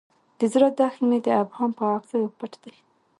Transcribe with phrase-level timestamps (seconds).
[0.39, 2.75] د زړه دښت مې د ابهام په اغزیو پټ دی.